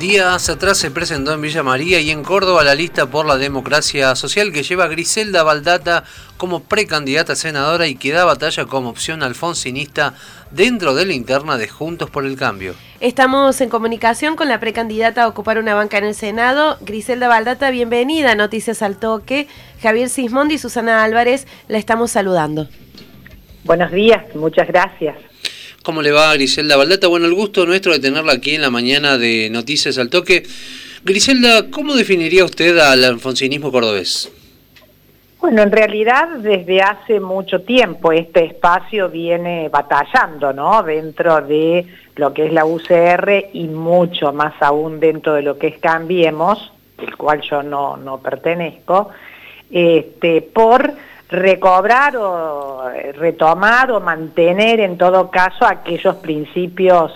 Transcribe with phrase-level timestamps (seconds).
[0.00, 4.14] Días atrás se presentó en Villa María y en Córdoba la lista por la democracia
[4.14, 6.04] social que lleva a Griselda Baldata
[6.38, 10.14] como precandidata senadora y que da batalla como opción alfonsinista
[10.52, 12.74] dentro de la interna de Juntos por el Cambio.
[13.00, 16.78] Estamos en comunicación con la precandidata a ocupar una banca en el Senado.
[16.80, 19.48] Griselda Baldata, bienvenida a Noticias al Toque.
[19.82, 22.68] Javier Sismondi y Susana Álvarez la estamos saludando.
[23.64, 25.29] Buenos días, muchas gracias.
[25.82, 27.08] ¿Cómo le va Griselda Baldata?
[27.08, 30.42] Bueno, el gusto nuestro de tenerla aquí en la mañana de Noticias al Toque.
[31.04, 34.30] Griselda, ¿cómo definiría usted al alfonsinismo cordobés?
[35.40, 40.82] Bueno, en realidad desde hace mucho tiempo este espacio viene batallando, ¿no?
[40.82, 45.68] Dentro de lo que es la UCR y mucho más aún dentro de lo que
[45.68, 49.08] es Cambiemos, el cual yo no, no pertenezco,
[49.70, 50.92] este, por
[51.30, 57.12] recobrar o eh, retomar o mantener en todo caso aquellos principios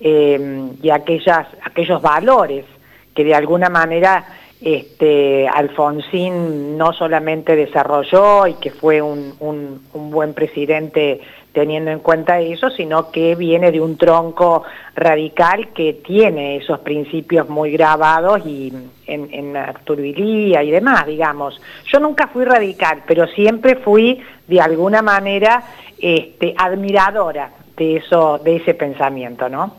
[0.00, 2.66] eh, y aquellas, aquellos valores
[3.14, 4.24] que de alguna manera
[4.60, 11.20] este, Alfonsín no solamente desarrolló y que fue un, un buen presidente
[11.54, 17.48] teniendo en cuenta eso, sino que viene de un tronco radical que tiene esos principios
[17.48, 18.72] muy grabados y
[19.06, 21.60] en, en Arturo y demás, digamos.
[21.92, 25.62] Yo nunca fui radical, pero siempre fui de alguna manera
[25.98, 29.76] este, admiradora de eso, de ese pensamiento, ¿no?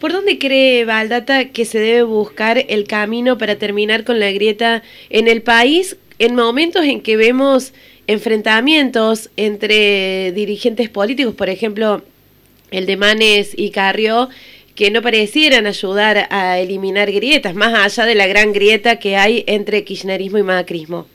[0.00, 4.82] ¿Por dónde cree Valdata que se debe buscar el camino para terminar con la grieta
[5.10, 7.74] en el país en momentos en que vemos
[8.08, 12.02] enfrentamientos entre dirigentes políticos, por ejemplo,
[12.70, 14.28] el de Manes y Carrió,
[14.74, 19.44] que no parecieran ayudar a eliminar grietas, más allá de la gran grieta que hay
[19.46, 21.06] entre kirchnerismo y macrismo.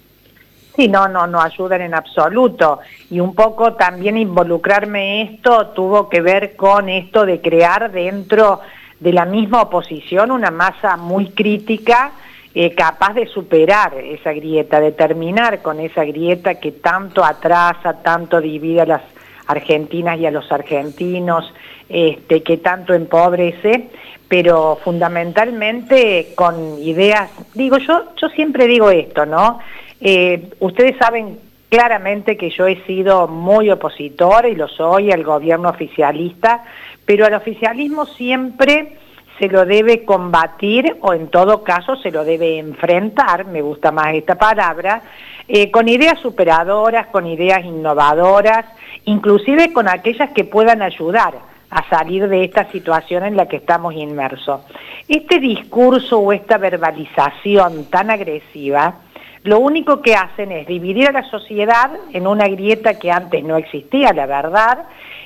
[0.75, 2.79] Sí, no, no, no ayudan en absoluto.
[3.09, 8.59] Y un poco también involucrarme esto tuvo que ver con esto de crear dentro
[8.99, 12.11] de la misma oposición una masa muy crítica
[12.55, 18.39] eh, capaz de superar esa grieta, de terminar con esa grieta que tanto atrasa, tanto
[18.39, 19.01] divide a las
[19.47, 21.51] argentinas y a los argentinos,
[21.89, 23.89] este, que tanto empobrece,
[24.27, 29.59] pero fundamentalmente con ideas, digo, yo, yo siempre digo esto, ¿no?
[29.99, 31.39] Eh, ustedes saben
[31.69, 36.63] claramente que yo he sido muy opositor y lo soy al gobierno oficialista,
[37.05, 38.97] pero al oficialismo siempre
[39.39, 44.13] se lo debe combatir o en todo caso se lo debe enfrentar, me gusta más
[44.13, 45.01] esta palabra,
[45.47, 48.65] eh, con ideas superadoras, con ideas innovadoras,
[49.05, 51.33] inclusive con aquellas que puedan ayudar
[51.69, 54.61] a salir de esta situación en la que estamos inmersos.
[55.07, 58.95] Este discurso o esta verbalización tan agresiva,
[59.43, 63.57] lo único que hacen es dividir a la sociedad en una grieta que antes no
[63.57, 64.85] existía, la verdad,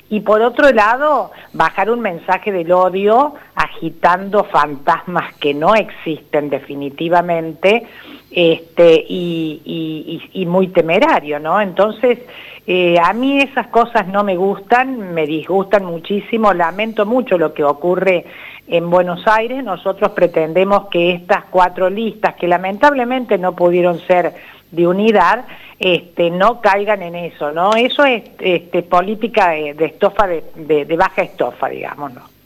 [0.09, 7.85] y por otro lado, bajar un mensaje del odio agitando fantasmas que no existen definitivamente
[8.31, 11.59] este, y, muy temerario, ¿no?
[11.59, 12.19] Entonces,
[12.65, 17.63] eh, a mí esas cosas no me gustan, me disgustan muchísimo, lamento mucho lo que
[17.63, 18.25] ocurre
[18.67, 19.63] en Buenos Aires.
[19.63, 24.33] Nosotros pretendemos que estas cuatro listas, que lamentablemente no pudieron ser
[24.71, 25.45] de unidad,
[25.79, 27.73] este, no caigan en eso, ¿no?
[27.73, 32.36] Eso es este, política de, estofa, de, baja estofa, digamos, ¿no?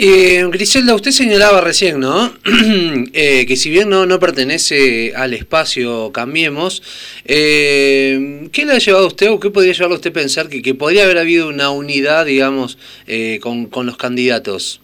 [0.00, 2.30] Eh, Griselda, usted señalaba recién, ¿no?
[3.12, 6.82] Eh, que si bien no, no pertenece al espacio Cambiemos,
[7.24, 10.48] eh, ¿qué le ha llevado a usted o qué podría llevarlo a usted a pensar
[10.48, 12.78] que, que podría haber habido una unidad, digamos,
[13.08, 14.80] eh, con, con los candidatos?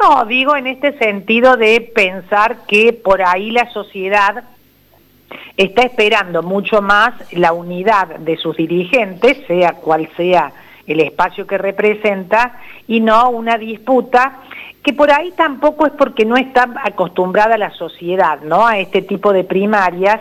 [0.00, 4.44] No, digo en este sentido de pensar que por ahí la sociedad
[5.56, 10.52] está esperando mucho más la unidad de sus dirigentes, sea cual sea
[10.92, 14.40] el espacio que representa, y no una disputa
[14.82, 18.66] que por ahí tampoco es porque no está acostumbrada la sociedad ¿no?
[18.66, 20.20] a este tipo de primarias.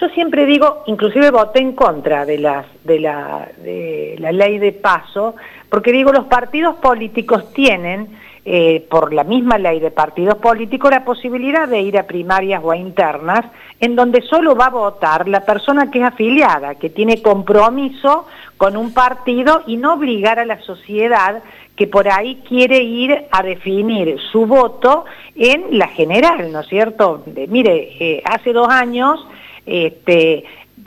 [0.00, 4.72] Yo siempre digo, inclusive voté en contra de, las, de, la, de la ley de
[4.72, 5.34] paso,
[5.68, 8.08] porque digo, los partidos políticos tienen
[8.50, 12.70] eh, por la misma ley de partidos políticos, la posibilidad de ir a primarias o
[12.70, 13.44] a internas,
[13.78, 18.78] en donde solo va a votar la persona que es afiliada, que tiene compromiso con
[18.78, 21.42] un partido y no obligar a la sociedad
[21.76, 25.04] que por ahí quiere ir a definir su voto
[25.36, 27.24] en la general, ¿no es cierto?
[27.48, 29.26] mire, eh, hace dos años
[29.66, 30.44] este,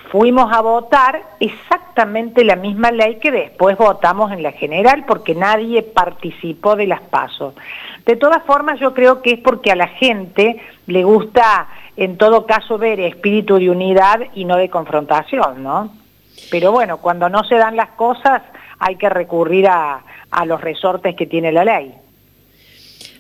[0.10, 5.84] fuimos a votar exactamente la misma ley que después votamos en la general porque nadie
[5.84, 7.54] participó de las pasos.
[8.06, 12.46] De todas formas yo creo que es porque a la gente le gusta en todo
[12.46, 15.94] caso ver espíritu de unidad y no de confrontación, ¿no?
[16.50, 18.42] Pero bueno, cuando no se dan las cosas
[18.80, 21.94] hay que recurrir a, a los resortes que tiene la ley.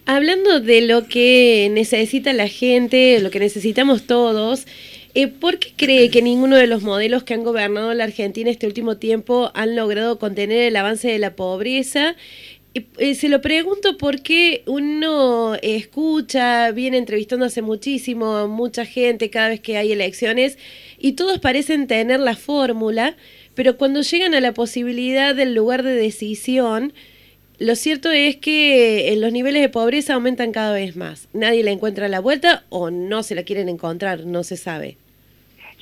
[0.08, 4.66] Hablando de lo que necesita la gente, lo que necesitamos todos,
[5.14, 8.68] eh, ¿por qué cree que ninguno de los modelos que han gobernado la Argentina este
[8.68, 12.16] último tiempo han logrado contener el avance de la pobreza?
[12.74, 19.50] Eh, se lo pregunto porque uno escucha, viene entrevistando hace muchísimo a mucha gente cada
[19.50, 20.58] vez que hay elecciones
[20.98, 23.18] y todos parecen tener la fórmula,
[23.56, 26.94] pero cuando llegan a la posibilidad del lugar de decisión,
[27.62, 31.30] lo cierto es que los niveles de pobreza aumentan cada vez más.
[31.32, 34.98] Nadie le encuentra la vuelta o no se la quieren encontrar, no se sabe.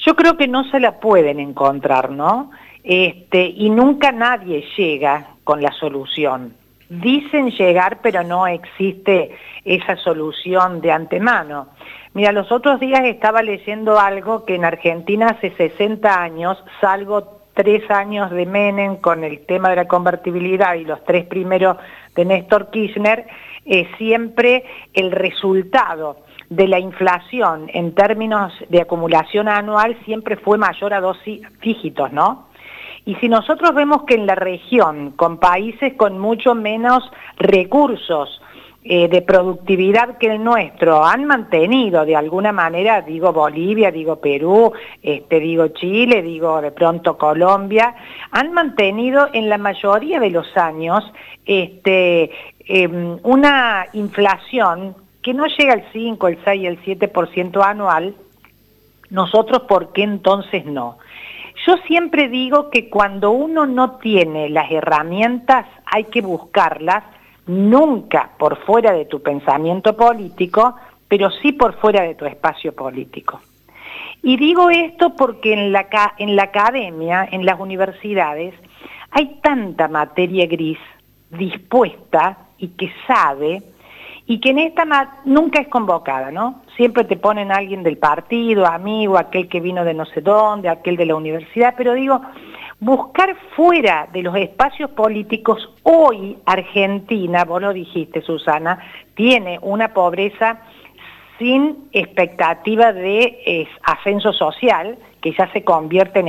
[0.06, 2.52] Yo creo que no se la pueden encontrar, ¿no?
[2.84, 6.54] Este, y nunca nadie llega con la solución.
[6.90, 9.32] Dicen llegar, pero no existe
[9.64, 11.70] esa solución de antemano.
[12.14, 17.92] Mira, los otros días estaba leyendo algo que en Argentina hace 60 años, salgo tres
[17.92, 21.76] años de Menem con el tema de la convertibilidad y los tres primeros
[22.16, 23.28] de Néstor Kirchner,
[23.66, 24.64] eh, siempre
[24.94, 26.20] el resultado
[26.50, 31.18] de la inflación en términos de acumulación anual siempre fue mayor a dos
[31.62, 32.48] dígitos, ¿no?
[33.04, 38.42] Y si nosotros vemos que en la región, con países con mucho menos recursos,
[38.92, 44.74] eh, de productividad que el nuestro han mantenido de alguna manera, digo Bolivia, digo Perú,
[45.04, 47.94] este, digo Chile, digo de pronto Colombia,
[48.32, 51.04] han mantenido en la mayoría de los años
[51.46, 52.32] este,
[52.66, 58.16] em, una inflación que no llega al 5, el 6, el 7% anual,
[59.12, 60.98] nosotros ¿por qué entonces no?
[61.68, 67.04] Yo siempre digo que cuando uno no tiene las herramientas hay que buscarlas
[67.50, 70.76] nunca por fuera de tu pensamiento político,
[71.08, 73.42] pero sí por fuera de tu espacio político.
[74.22, 75.88] Y digo esto porque en la,
[76.20, 78.54] en la academia, en las universidades,
[79.10, 80.78] hay tanta materia gris
[81.32, 83.64] dispuesta y que sabe,
[84.28, 84.86] y que en esta
[85.26, 86.62] nunca es convocada, ¿no?
[86.78, 90.98] Siempre te ponen alguien del partido, amigo, aquel que vino de no sé dónde, aquel
[90.98, 92.22] de la universidad, pero digo,
[92.80, 98.80] buscar fuera de los espacios políticos, hoy Argentina, vos lo dijiste Susana,
[99.16, 100.62] tiene una pobreza
[101.38, 106.28] sin expectativa de ascenso social, que ya se convierte en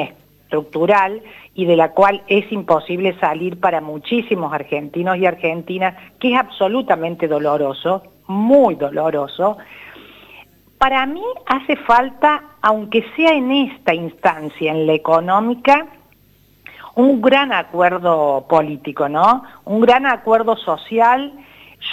[0.50, 1.22] estructural
[1.54, 7.28] y de la cual es imposible salir para muchísimos argentinos y argentinas, que es absolutamente
[7.28, 9.58] doloroso, muy doloroso.
[10.78, 15.86] Para mí hace falta, aunque sea en esta instancia, en la económica,
[16.94, 19.44] un gran acuerdo político, ¿no?
[19.64, 21.32] Un gran acuerdo social.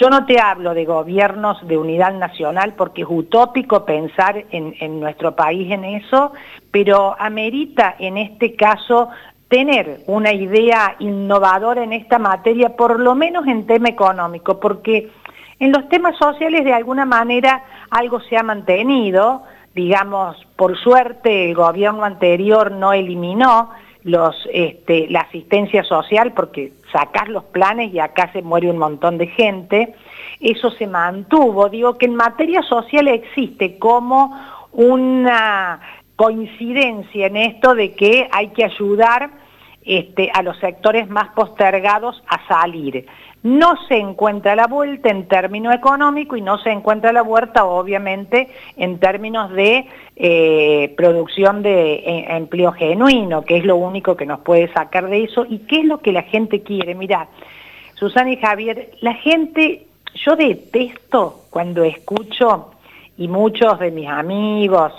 [0.00, 5.00] Yo no te hablo de gobiernos de unidad nacional porque es utópico pensar en, en
[5.00, 6.32] nuestro país en eso,
[6.70, 9.08] pero amerita en este caso
[9.48, 15.10] tener una idea innovadora en esta materia, por lo menos en tema económico, porque
[15.58, 19.42] en los temas sociales de alguna manera algo se ha mantenido,
[19.74, 23.70] digamos, por suerte el gobierno anterior no eliminó
[24.52, 29.26] este, la asistencia social, porque sacar los planes y acá se muere un montón de
[29.26, 29.94] gente,
[30.40, 31.68] eso se mantuvo.
[31.68, 34.36] Digo que en materia social existe como
[34.72, 35.80] una
[36.16, 39.30] coincidencia en esto de que hay que ayudar
[39.84, 43.06] este, a los sectores más postergados a salir.
[43.42, 48.48] No se encuentra la vuelta en términos económicos y no se encuentra la vuelta, obviamente,
[48.76, 54.40] en términos de eh, producción de eh, empleo genuino, que es lo único que nos
[54.40, 56.94] puede sacar de eso y qué es lo que la gente quiere.
[56.96, 57.28] Mira,
[57.94, 62.72] Susana y Javier, la gente, yo detesto cuando escucho,
[63.18, 64.92] y muchos de mis amigos,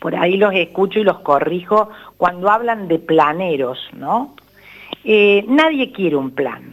[0.00, 4.34] por ahí los escucho y los corrijo, cuando hablan de planeros, ¿no?
[5.04, 6.71] Eh, nadie quiere un plan,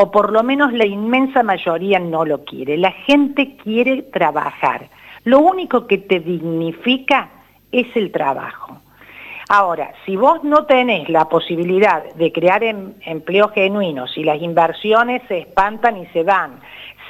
[0.00, 2.76] o por lo menos la inmensa mayoría no lo quiere.
[2.76, 4.88] La gente quiere trabajar.
[5.24, 7.28] Lo único que te dignifica
[7.72, 8.80] es el trabajo.
[9.48, 15.22] Ahora, si vos no tenés la posibilidad de crear em, empleo genuino, si las inversiones
[15.26, 16.60] se espantan y se van,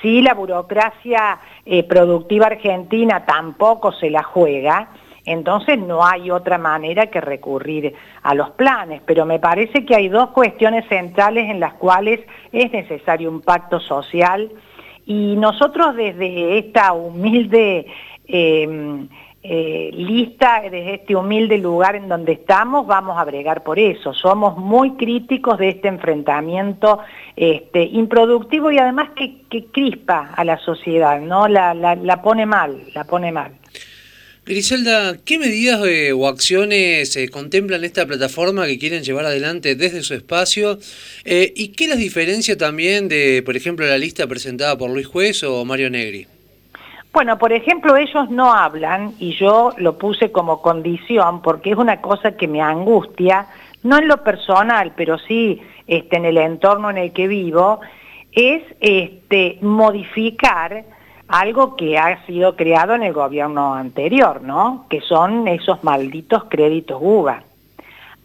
[0.00, 4.88] si la burocracia eh, productiva argentina tampoco se la juega,
[5.28, 10.08] entonces no hay otra manera que recurrir a los planes, pero me parece que hay
[10.08, 12.20] dos cuestiones centrales en las cuales
[12.52, 14.50] es necesario un pacto social
[15.04, 17.86] y nosotros desde esta humilde
[18.26, 19.08] em,
[19.42, 24.12] eh, lista, desde este humilde lugar en donde estamos, vamos a bregar por eso.
[24.12, 27.00] Somos muy críticos de este enfrentamiento
[27.36, 31.48] este, improductivo y además que, crispa a la sociedad, ¿no?
[31.48, 33.52] la pone mal, la pone mal.
[34.48, 35.78] Griselda, ¿qué medidas
[36.16, 40.78] o acciones eh, contemplan esta plataforma que quieren llevar adelante desde su espacio?
[41.26, 45.44] Eh, ¿Y qué las diferencia también de, por ejemplo, la lista presentada por Luis Juez
[45.44, 46.26] o Mario Negri?
[47.12, 52.00] Bueno, por ejemplo, ellos no hablan, y yo lo puse como condición, porque es una
[52.00, 53.48] cosa que me angustia,
[53.82, 57.80] no en lo personal, pero sí este, en el entorno en el que vivo,
[58.32, 60.86] es este, modificar
[61.28, 64.86] algo que ha sido creado en el gobierno anterior, ¿no?
[64.88, 67.42] Que son esos malditos créditos UVA.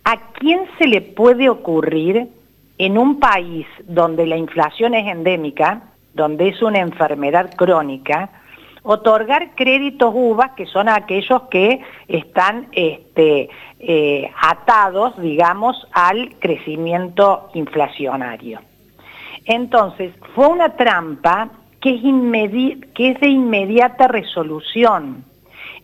[0.06, 2.28] ¿A quién se le puede ocurrir
[2.78, 5.82] en un país donde la inflación es endémica,
[6.14, 8.30] donde es una enfermedad crónica,
[8.84, 18.60] otorgar créditos UVA, que son aquellos que están este, eh, atados, digamos, al crecimiento inflacionario?
[19.46, 21.50] Entonces, fue una trampa
[21.84, 25.26] que es, de inmediata resolución.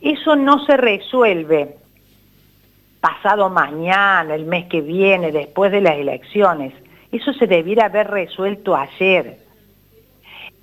[0.00, 1.76] Eso no se resuelve
[3.00, 6.72] pasado mañana, el mes que viene, después de las elecciones.
[7.12, 9.38] Eso se debiera haber resuelto ayer.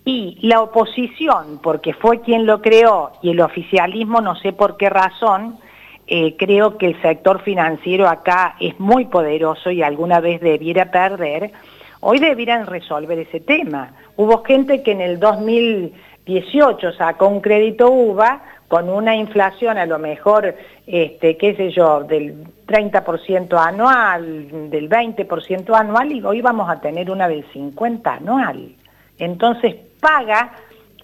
[0.06, 4.90] Y la oposición, porque fue quien lo creó, y el oficialismo, no sé por qué
[4.90, 5.60] razón,
[6.08, 11.52] eh, creo que el sector financiero acá es muy poderoso y alguna vez debiera perder,
[12.00, 13.94] Hoy debieran resolver ese tema.
[14.16, 19.98] Hubo gente que en el 2018 sacó un crédito UVA con una inflación a lo
[19.98, 26.82] mejor, este, qué sé yo, del 30% anual, del 20% anual, y hoy vamos a
[26.82, 28.76] tener una del 50% anual.
[29.18, 30.52] Entonces paga,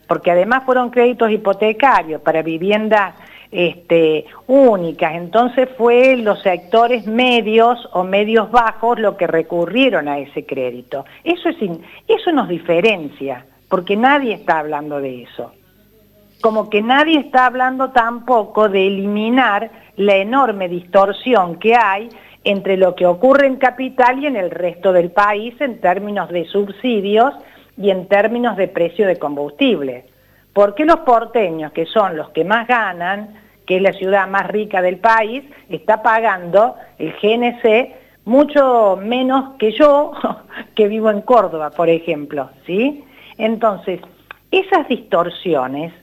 [0.08, 3.16] porque además fueron créditos hipotecarios para vivienda
[3.54, 5.14] este, únicas.
[5.16, 11.06] Entonces fue los sectores medios o medios bajos lo que recurrieron a ese crédito.
[11.24, 11.58] Eso, es
[12.08, 15.52] eso nos diferencia, porque nadie está hablando de eso.
[16.42, 22.10] Como que nadie está hablando tampoco de eliminar la enorme distorsión que hay
[22.44, 26.46] entre lo que ocurre en capital y en el resto del país en términos de
[26.46, 27.34] subsidios
[27.78, 30.06] y en términos de precio de combustible.
[30.52, 34.82] Porque los porteños, que son los que más ganan, que es la ciudad más rica
[34.82, 40.14] del país, está pagando el GNC mucho menos que yo,
[40.76, 43.04] que vivo en Córdoba, por ejemplo, ¿sí?
[43.38, 44.00] Entonces,
[44.52, 45.94] esas distorsiones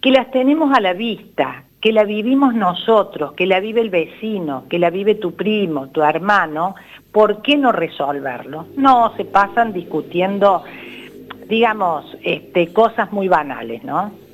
[0.00, 4.64] que las tenemos a la vista, que la vivimos nosotros, que la vive el vecino,
[4.68, 6.74] que la vive tu primo, tu hermano,
[7.12, 8.66] ¿por qué no resolverlo?
[8.76, 10.64] No, se pasan discutiendo,
[11.48, 14.25] digamos, este, cosas muy banales, ¿no?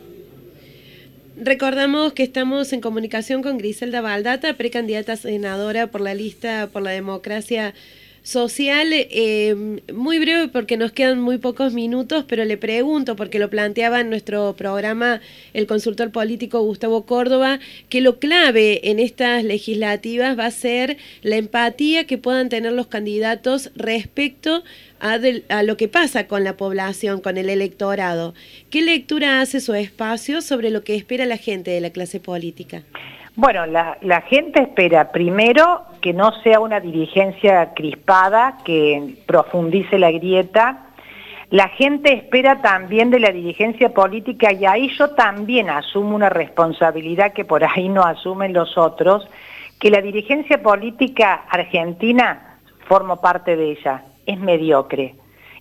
[1.37, 6.91] Recordamos que estamos en comunicación con Griselda Baldata, precandidata senadora por la lista por la
[6.91, 7.75] democracia
[8.23, 8.89] social.
[8.93, 14.01] Eh, muy breve porque nos quedan muy pocos minutos, pero le pregunto, porque lo planteaba
[14.01, 15.21] en nuestro programa
[15.55, 21.37] el consultor político Gustavo Córdoba, que lo clave en estas legislativas va a ser la
[21.37, 24.63] empatía que puedan tener los candidatos respecto
[25.01, 28.35] a, a lo que pasa con la población, con el electorado.
[28.71, 32.83] ¿Qué lectura hace su espacio sobre lo que espera la gente de la clase política?
[33.35, 40.89] Bueno, la, gente espera primero que no sea una dirigencia crispada, que profundice la grieta.
[41.51, 47.33] La gente espera también de la dirigencia política y ahí yo también asumo una responsabilidad
[47.33, 49.27] que por ahí no asumen los otros,
[49.79, 55.15] que la dirigencia política argentina, formo parte de ella, es mediocre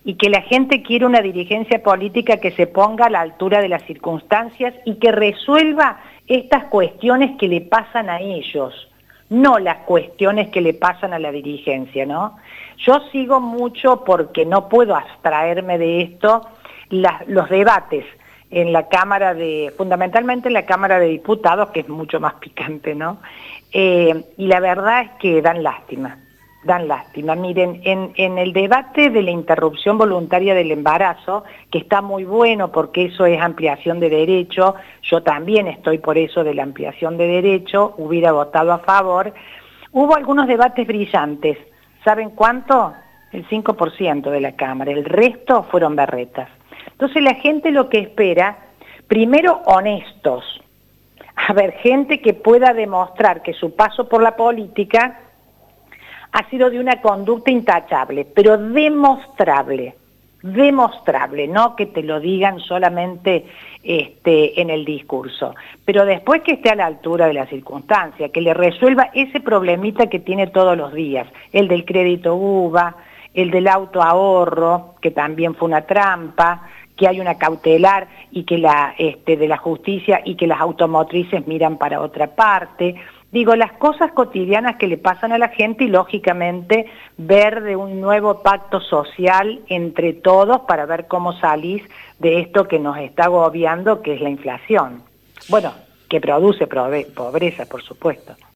[0.04, 3.68] y que la gente quiere una dirigencia política que se ponga a la altura de
[3.68, 8.88] las circunstancias y que resuelva estas cuestiones que le pasan a ellos,
[9.32, 12.36] no las cuestiones que le pasan a la dirigencia, ¿no?
[12.78, 16.46] Yo sigo mucho porque no puedo abstraerme de esto,
[16.90, 18.04] los debates
[18.50, 22.94] en la Cámara de, fundamentalmente en la Cámara de Diputados, que es mucho más picante,
[22.94, 23.18] ¿no?
[23.72, 26.18] Eh, y la verdad es que dan lástima
[26.64, 27.34] dan lástima.
[27.34, 33.06] Miren, en, el debate de la interrupción voluntaria del embarazo, que está muy bueno porque
[33.06, 37.94] eso es ampliación de derecho, yo también estoy por eso de la ampliación de derecho,
[37.98, 39.32] hubiera votado a favor,
[39.90, 41.58] hubo algunos debates brillantes.
[42.04, 42.94] ¿Saben cuánto?
[43.32, 46.48] El 5% de la Cámara, el resto fueron berretas.
[46.90, 48.58] Entonces la gente lo que espera,
[49.08, 50.44] primero honestos,
[51.34, 55.18] a ver, gente que pueda demostrar que su paso por la política
[56.32, 59.94] ha sido de una conducta intachable, pero demostrable,
[60.42, 63.46] demostrable, no que te lo digan solamente
[63.82, 68.40] este, en el discurso, pero después que esté a la altura de la circunstancia, que
[68.40, 72.96] le resuelva ese problemita que tiene todos los días, el del crédito UVA,
[73.34, 78.58] el del auto ahorro, que también fue una trampa, que hay una cautelar y que
[78.58, 82.96] la este, de la justicia y que las automotrices miran para otra parte.
[83.32, 86.84] Digo, las cosas cotidianas que le pasan a la gente y lógicamente
[87.16, 91.82] ver de un nuevo pacto social entre todos para ver cómo salís
[92.18, 95.02] de esto que nos está agobiando, que es la inflación.
[95.48, 95.72] Bueno,
[96.10, 98.34] que produce pobreza, por supuesto.